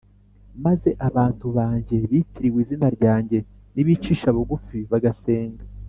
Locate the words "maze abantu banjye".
0.65-1.95